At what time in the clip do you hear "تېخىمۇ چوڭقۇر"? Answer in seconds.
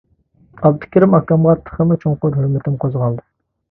1.69-2.43